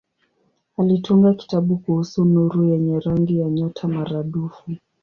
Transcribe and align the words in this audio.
Alitunga 0.77 1.33
kitabu 1.33 1.77
kuhusu 1.77 2.25
nuru 2.25 2.63
yenye 2.69 2.99
rangi 2.99 3.39
ya 3.39 3.49
nyota 3.49 3.87
maradufu. 3.87 4.71